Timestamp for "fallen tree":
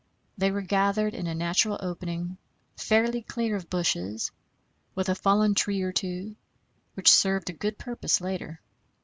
5.13-5.83